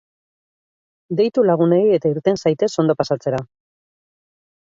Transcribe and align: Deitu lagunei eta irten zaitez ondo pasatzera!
Deitu 1.19 1.43
lagunei 1.49 1.81
eta 1.97 2.11
irten 2.13 2.39
zaitez 2.45 2.71
ondo 2.85 2.97
pasatzera! 3.03 3.43